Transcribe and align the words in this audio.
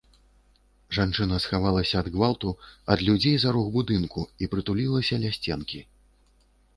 Жанчына 0.97 1.35
схавалася 1.43 1.95
ад 1.99 2.07
гвалту, 2.15 2.49
ад 2.93 3.03
людзей 3.09 3.35
за 3.43 3.53
рог 3.57 3.67
будынку 3.77 4.23
і 4.47 4.49
прытулілася 4.55 5.21
ля 5.25 5.31
сценкі. 5.37 5.79